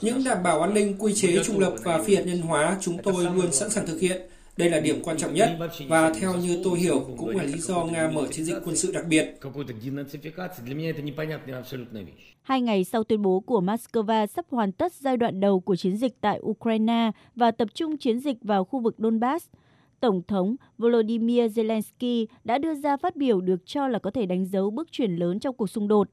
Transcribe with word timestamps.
Những 0.00 0.24
đảm 0.24 0.42
bảo 0.42 0.60
an 0.60 0.74
ninh, 0.74 0.96
quy 0.98 1.14
chế 1.14 1.42
trung 1.44 1.58
lập 1.58 1.74
và 1.82 2.02
phi 2.02 2.16
hạt 2.16 2.22
nhân 2.26 2.40
hóa 2.40 2.76
chúng 2.80 3.02
tôi 3.02 3.24
luôn 3.24 3.52
sẵn 3.52 3.70
sàng 3.70 3.86
thực 3.86 4.00
hiện. 4.00 4.22
Đây 4.56 4.70
là 4.70 4.80
điểm 4.80 5.02
quan 5.04 5.16
trọng 5.16 5.34
nhất 5.34 5.50
và 5.88 6.12
theo 6.20 6.34
như 6.34 6.60
tôi 6.64 6.78
hiểu 6.78 7.14
cũng 7.18 7.36
là 7.36 7.44
lý 7.44 7.58
do 7.58 7.84
Nga 7.84 8.10
mở 8.10 8.26
chiến 8.32 8.44
dịch 8.44 8.56
quân 8.64 8.76
sự 8.76 8.92
đặc 8.92 9.04
biệt. 9.08 9.38
Hai 12.42 12.60
ngày 12.60 12.84
sau 12.84 13.04
tuyên 13.04 13.22
bố 13.22 13.40
của 13.40 13.60
Moscow 13.60 14.26
sắp 14.26 14.44
hoàn 14.50 14.72
tất 14.72 14.92
giai 14.92 15.16
đoạn 15.16 15.40
đầu 15.40 15.60
của 15.60 15.76
chiến 15.76 15.96
dịch 15.96 16.12
tại 16.20 16.40
Ukraine 16.42 17.10
và 17.34 17.50
tập 17.50 17.68
trung 17.74 17.96
chiến 17.96 18.20
dịch 18.20 18.36
vào 18.42 18.64
khu 18.64 18.80
vực 18.80 18.94
Donbass, 18.98 19.46
Tổng 20.00 20.22
thống 20.28 20.56
Volodymyr 20.78 21.58
Zelensky 21.58 22.26
đã 22.44 22.58
đưa 22.58 22.74
ra 22.74 22.96
phát 22.96 23.16
biểu 23.16 23.40
được 23.40 23.66
cho 23.66 23.88
là 23.88 23.98
có 23.98 24.10
thể 24.10 24.26
đánh 24.26 24.46
dấu 24.46 24.70
bước 24.70 24.92
chuyển 24.92 25.16
lớn 25.16 25.38
trong 25.38 25.54
cuộc 25.54 25.66
xung 25.66 25.88
đột. 25.88 26.08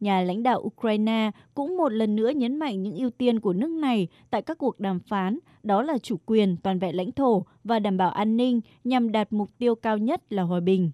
Nhà 0.00 0.20
lãnh 0.20 0.42
đạo 0.42 0.60
Ukraine 0.60 1.30
cũng 1.54 1.76
một 1.76 1.92
lần 1.92 2.16
nữa 2.16 2.30
nhấn 2.30 2.56
mạnh 2.56 2.82
những 2.82 2.96
ưu 2.96 3.10
tiên 3.10 3.40
của 3.40 3.52
nước 3.52 3.70
này 3.70 4.08
tại 4.30 4.42
các 4.42 4.58
cuộc 4.58 4.80
đàm 4.80 5.00
phán, 5.00 5.38
đó 5.62 5.82
là 5.82 5.98
chủ 5.98 6.16
quyền, 6.26 6.56
toàn 6.56 6.78
vẹn 6.78 6.96
lãnh 6.96 7.12
thổ 7.12 7.44
và 7.64 7.78
đảm 7.78 7.96
bảo 7.96 8.10
an 8.10 8.36
ninh 8.36 8.60
nhằm 8.84 9.12
đạt 9.12 9.32
mục 9.32 9.48
tiêu 9.58 9.74
cao 9.74 9.98
nhất 9.98 10.32
là 10.32 10.42
hòa 10.42 10.60
bình. 10.60 10.90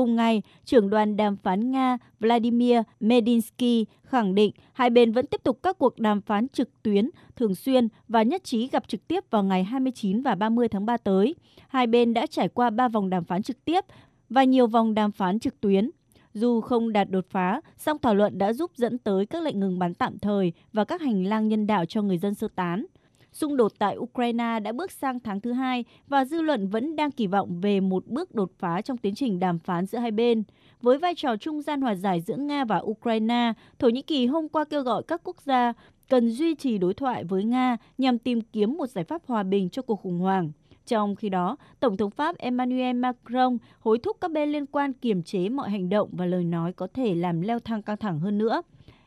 Cùng 0.00 0.16
ngày, 0.16 0.42
trưởng 0.64 0.90
đoàn 0.90 1.16
đàm 1.16 1.36
phán 1.36 1.70
Nga 1.70 1.98
Vladimir 2.20 2.78
Medinsky 3.00 3.86
khẳng 4.02 4.34
định 4.34 4.52
hai 4.72 4.90
bên 4.90 5.12
vẫn 5.12 5.26
tiếp 5.26 5.40
tục 5.42 5.58
các 5.62 5.78
cuộc 5.78 5.98
đàm 5.98 6.20
phán 6.20 6.48
trực 6.48 6.82
tuyến 6.82 7.10
thường 7.36 7.54
xuyên 7.54 7.88
và 8.08 8.22
nhất 8.22 8.44
trí 8.44 8.68
gặp 8.68 8.88
trực 8.88 9.08
tiếp 9.08 9.24
vào 9.30 9.42
ngày 9.42 9.64
29 9.64 10.22
và 10.22 10.34
30 10.34 10.68
tháng 10.68 10.86
3 10.86 10.96
tới. 10.96 11.34
Hai 11.68 11.86
bên 11.86 12.14
đã 12.14 12.26
trải 12.26 12.48
qua 12.48 12.70
3 12.70 12.88
vòng 12.88 13.10
đàm 13.10 13.24
phán 13.24 13.42
trực 13.42 13.64
tiếp 13.64 13.84
và 14.30 14.44
nhiều 14.44 14.66
vòng 14.66 14.94
đàm 14.94 15.12
phán 15.12 15.38
trực 15.38 15.60
tuyến. 15.60 15.90
Dù 16.34 16.60
không 16.60 16.92
đạt 16.92 17.10
đột 17.10 17.26
phá, 17.30 17.60
song 17.76 17.98
thảo 18.02 18.14
luận 18.14 18.38
đã 18.38 18.52
giúp 18.52 18.70
dẫn 18.76 18.98
tới 18.98 19.26
các 19.26 19.42
lệnh 19.42 19.60
ngừng 19.60 19.78
bắn 19.78 19.94
tạm 19.94 20.18
thời 20.18 20.52
và 20.72 20.84
các 20.84 21.00
hành 21.00 21.24
lang 21.24 21.48
nhân 21.48 21.66
đạo 21.66 21.84
cho 21.84 22.02
người 22.02 22.18
dân 22.18 22.34
sơ 22.34 22.48
tán. 22.54 22.86
Xung 23.32 23.56
đột 23.56 23.72
tại 23.78 23.96
Ukraine 23.96 24.60
đã 24.60 24.72
bước 24.72 24.90
sang 24.90 25.20
tháng 25.20 25.40
thứ 25.40 25.52
hai 25.52 25.84
và 26.08 26.24
dư 26.24 26.42
luận 26.42 26.68
vẫn 26.68 26.96
đang 26.96 27.10
kỳ 27.10 27.26
vọng 27.26 27.60
về 27.60 27.80
một 27.80 28.06
bước 28.06 28.34
đột 28.34 28.50
phá 28.58 28.82
trong 28.82 28.96
tiến 28.96 29.14
trình 29.14 29.38
đàm 29.38 29.58
phán 29.58 29.86
giữa 29.86 29.98
hai 29.98 30.10
bên. 30.10 30.42
Với 30.82 30.98
vai 30.98 31.14
trò 31.14 31.36
trung 31.36 31.62
gian 31.62 31.80
hòa 31.80 31.94
giải 31.94 32.20
giữa 32.20 32.36
Nga 32.36 32.64
và 32.64 32.78
Ukraine, 32.78 33.52
Thổ 33.78 33.88
Nhĩ 33.88 34.02
Kỳ 34.02 34.26
hôm 34.26 34.48
qua 34.48 34.64
kêu 34.64 34.82
gọi 34.82 35.02
các 35.08 35.20
quốc 35.24 35.36
gia 35.44 35.72
cần 36.08 36.30
duy 36.30 36.54
trì 36.54 36.78
đối 36.78 36.94
thoại 36.94 37.24
với 37.24 37.44
Nga 37.44 37.76
nhằm 37.98 38.18
tìm 38.18 38.40
kiếm 38.40 38.76
một 38.76 38.86
giải 38.86 39.04
pháp 39.04 39.22
hòa 39.26 39.42
bình 39.42 39.70
cho 39.70 39.82
cuộc 39.82 39.96
khủng 39.96 40.18
hoảng. 40.18 40.52
Trong 40.86 41.16
khi 41.16 41.28
đó, 41.28 41.56
Tổng 41.80 41.96
thống 41.96 42.10
Pháp 42.10 42.38
Emmanuel 42.38 42.96
Macron 42.96 43.58
hối 43.80 43.98
thúc 43.98 44.16
các 44.20 44.30
bên 44.30 44.52
liên 44.52 44.66
quan 44.66 44.92
kiềm 44.92 45.22
chế 45.22 45.48
mọi 45.48 45.70
hành 45.70 45.88
động 45.88 46.08
và 46.12 46.26
lời 46.26 46.44
nói 46.44 46.72
có 46.72 46.88
thể 46.94 47.14
làm 47.14 47.40
leo 47.40 47.58
thang 47.58 47.82
căng 47.82 47.96
thẳng 47.96 48.20
hơn 48.20 48.38
nữa. 48.38 48.62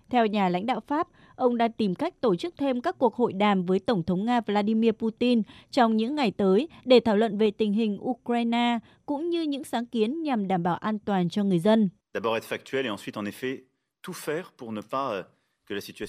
Theo 0.09 0.25
nhà 0.25 0.49
lãnh 0.49 0.65
đạo 0.65 0.79
Pháp, 0.87 1.07
ông 1.35 1.57
đang 1.57 1.71
tìm 1.71 1.95
cách 1.95 2.21
tổ 2.21 2.35
chức 2.35 2.53
thêm 2.57 2.81
các 2.81 2.97
cuộc 2.97 3.15
hội 3.15 3.33
đàm 3.33 3.65
với 3.65 3.79
Tổng 3.79 4.03
thống 4.03 4.25
Nga 4.25 4.41
Vladimir 4.41 4.91
Putin 4.91 5.41
trong 5.71 5.97
những 5.97 6.15
ngày 6.15 6.31
tới 6.31 6.67
để 6.85 6.99
thảo 6.99 7.17
luận 7.17 7.37
về 7.37 7.51
tình 7.51 7.73
hình 7.73 7.97
Ukraine 8.01 8.79
cũng 9.05 9.29
như 9.29 9.41
những 9.41 9.63
sáng 9.63 9.85
kiến 9.85 10.23
nhằm 10.23 10.47
đảm 10.47 10.63
bảo 10.63 10.75
an 10.75 10.99
toàn 10.99 11.29
cho 11.29 11.43
người 11.43 11.59
dân. 11.59 11.89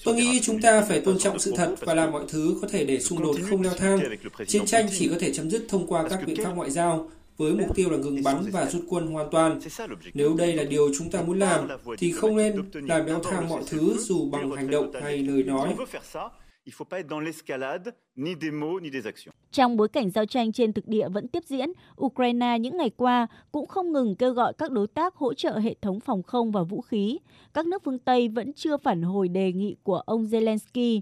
Tôi 0.05 0.15
nghĩ 0.15 0.39
chúng 0.41 0.61
ta 0.61 0.81
phải 0.81 1.01
tôn 1.01 1.17
trọng 1.17 1.39
sự 1.39 1.53
thật 1.55 1.75
và 1.79 1.93
làm 1.93 2.11
mọi 2.11 2.23
thứ 2.27 2.57
có 2.61 2.67
thể 2.67 2.85
để 2.85 2.99
xung 2.99 3.23
đột 3.23 3.35
không 3.49 3.61
leo 3.61 3.73
thang. 3.77 3.99
Chiến 4.47 4.65
tranh 4.65 4.85
chỉ 4.99 5.07
có 5.09 5.15
thể 5.19 5.33
chấm 5.33 5.49
dứt 5.49 5.65
thông 5.69 5.87
qua 5.87 6.07
các 6.09 6.19
biện 6.25 6.35
pháp 6.43 6.51
ngoại 6.55 6.69
giao, 6.69 7.09
với 7.37 7.53
mục 7.53 7.75
tiêu 7.75 7.89
là 7.89 7.97
ngừng 7.97 8.23
bắn 8.23 8.43
và 8.51 8.65
rút 8.65 8.83
quân 8.89 9.07
hoàn 9.07 9.29
toàn. 9.31 9.59
Nếu 10.13 10.35
đây 10.37 10.55
là 10.55 10.63
điều 10.63 10.93
chúng 10.97 11.11
ta 11.11 11.21
muốn 11.21 11.39
làm, 11.39 11.67
thì 11.97 12.11
không 12.11 12.37
nên 12.37 12.55
làm 12.73 13.05
leo 13.05 13.19
thang 13.23 13.49
mọi 13.49 13.63
thứ 13.67 13.95
dù 13.99 14.29
bằng 14.29 14.51
hành 14.51 14.69
động 14.69 14.91
hay 15.01 15.17
lời 15.17 15.43
nói. 15.43 15.75
Trong 19.51 19.77
bối 19.77 19.87
cảnh 19.87 20.09
giao 20.09 20.25
tranh 20.25 20.51
trên 20.51 20.73
thực 20.73 20.87
địa 20.87 21.09
vẫn 21.09 21.27
tiếp 21.27 21.43
diễn, 21.45 21.69
Ukraine 22.01 22.59
những 22.59 22.77
ngày 22.77 22.89
qua 22.89 23.27
cũng 23.51 23.67
không 23.67 23.91
ngừng 23.91 24.15
kêu 24.15 24.33
gọi 24.33 24.53
các 24.53 24.71
đối 24.71 24.87
tác 24.87 25.15
hỗ 25.15 25.33
trợ 25.33 25.59
hệ 25.59 25.75
thống 25.81 25.99
phòng 25.99 26.23
không 26.23 26.51
và 26.51 26.63
vũ 26.63 26.81
khí. 26.81 27.19
Các 27.53 27.67
nước 27.67 27.81
phương 27.85 27.99
Tây 27.99 28.27
vẫn 28.27 28.53
chưa 28.53 28.77
phản 28.77 29.01
hồi 29.01 29.27
đề 29.27 29.51
nghị 29.51 29.75
của 29.83 29.97
ông 29.97 30.25
Zelensky. 30.25 31.01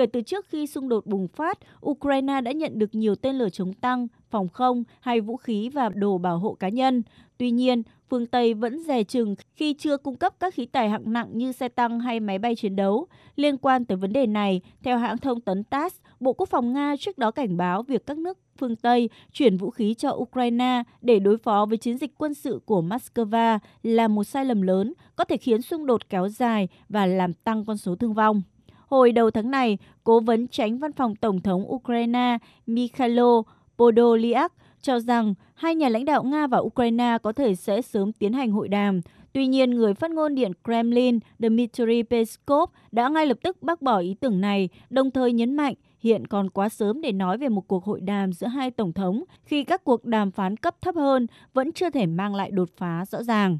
Kể 0.00 0.06
từ 0.06 0.20
trước 0.20 0.46
khi 0.48 0.66
xung 0.66 0.88
đột 0.88 1.06
bùng 1.06 1.28
phát, 1.28 1.58
Ukraine 1.86 2.40
đã 2.40 2.52
nhận 2.52 2.78
được 2.78 2.94
nhiều 2.94 3.14
tên 3.14 3.36
lửa 3.36 3.48
chống 3.48 3.72
tăng, 3.72 4.06
phòng 4.30 4.48
không 4.48 4.84
hay 5.00 5.20
vũ 5.20 5.36
khí 5.36 5.68
và 5.68 5.88
đồ 5.88 6.18
bảo 6.18 6.38
hộ 6.38 6.54
cá 6.54 6.68
nhân. 6.68 7.02
Tuy 7.38 7.50
nhiên, 7.50 7.82
phương 8.10 8.26
Tây 8.26 8.54
vẫn 8.54 8.82
dè 8.82 9.02
chừng 9.04 9.34
khi 9.56 9.74
chưa 9.74 9.96
cung 9.96 10.16
cấp 10.16 10.34
các 10.40 10.54
khí 10.54 10.66
tài 10.66 10.88
hạng 10.88 11.12
nặng 11.12 11.28
như 11.32 11.52
xe 11.52 11.68
tăng 11.68 12.00
hay 12.00 12.20
máy 12.20 12.38
bay 12.38 12.56
chiến 12.56 12.76
đấu. 12.76 13.06
Liên 13.36 13.56
quan 13.56 13.84
tới 13.84 13.96
vấn 13.96 14.12
đề 14.12 14.26
này, 14.26 14.60
theo 14.82 14.98
hãng 14.98 15.18
thông 15.18 15.40
tấn 15.40 15.64
TASS, 15.64 15.96
Bộ 16.20 16.32
Quốc 16.32 16.48
phòng 16.48 16.72
Nga 16.72 16.94
trước 17.00 17.18
đó 17.18 17.30
cảnh 17.30 17.56
báo 17.56 17.82
việc 17.82 18.06
các 18.06 18.18
nước 18.18 18.38
phương 18.58 18.76
Tây 18.76 19.10
chuyển 19.32 19.56
vũ 19.56 19.70
khí 19.70 19.94
cho 19.94 20.10
Ukraine 20.10 20.82
để 21.00 21.18
đối 21.18 21.38
phó 21.38 21.66
với 21.66 21.78
chiến 21.78 21.98
dịch 21.98 22.18
quân 22.18 22.34
sự 22.34 22.60
của 22.64 22.82
Moscow 22.82 23.58
là 23.82 24.08
một 24.08 24.24
sai 24.24 24.44
lầm 24.44 24.62
lớn, 24.62 24.94
có 25.16 25.24
thể 25.24 25.36
khiến 25.36 25.62
xung 25.62 25.86
đột 25.86 26.08
kéo 26.08 26.28
dài 26.28 26.68
và 26.88 27.06
làm 27.06 27.32
tăng 27.32 27.64
con 27.64 27.76
số 27.76 27.96
thương 27.96 28.14
vong. 28.14 28.42
Hồi 28.90 29.12
đầu 29.12 29.30
tháng 29.30 29.50
này, 29.50 29.78
cố 30.04 30.20
vấn 30.20 30.48
tránh 30.48 30.78
văn 30.78 30.92
phòng 30.92 31.16
Tổng 31.16 31.40
thống 31.40 31.72
Ukraine 31.72 32.38
Mikhailo 32.66 33.42
Podolyak 33.78 34.52
cho 34.82 35.00
rằng 35.00 35.34
hai 35.54 35.74
nhà 35.74 35.88
lãnh 35.88 36.04
đạo 36.04 36.22
Nga 36.22 36.46
và 36.46 36.58
Ukraine 36.58 37.18
có 37.22 37.32
thể 37.32 37.54
sẽ 37.54 37.82
sớm 37.82 38.12
tiến 38.12 38.32
hành 38.32 38.50
hội 38.50 38.68
đàm. 38.68 39.00
Tuy 39.32 39.46
nhiên, 39.46 39.70
người 39.70 39.94
phát 39.94 40.10
ngôn 40.10 40.34
Điện 40.34 40.52
Kremlin 40.64 41.18
Dmitry 41.38 42.02
Peskov 42.02 42.70
đã 42.92 43.08
ngay 43.08 43.26
lập 43.26 43.38
tức 43.42 43.62
bác 43.62 43.82
bỏ 43.82 43.98
ý 43.98 44.14
tưởng 44.14 44.40
này, 44.40 44.68
đồng 44.90 45.10
thời 45.10 45.32
nhấn 45.32 45.54
mạnh 45.54 45.74
hiện 46.00 46.26
còn 46.26 46.50
quá 46.50 46.68
sớm 46.68 47.00
để 47.00 47.12
nói 47.12 47.38
về 47.38 47.48
một 47.48 47.68
cuộc 47.68 47.84
hội 47.84 48.00
đàm 48.00 48.32
giữa 48.32 48.46
hai 48.46 48.70
tổng 48.70 48.92
thống 48.92 49.24
khi 49.44 49.64
các 49.64 49.84
cuộc 49.84 50.04
đàm 50.04 50.30
phán 50.30 50.56
cấp 50.56 50.76
thấp 50.80 50.94
hơn 50.94 51.26
vẫn 51.54 51.72
chưa 51.72 51.90
thể 51.90 52.06
mang 52.06 52.34
lại 52.34 52.50
đột 52.50 52.68
phá 52.76 53.04
rõ 53.10 53.22
ràng. 53.22 53.58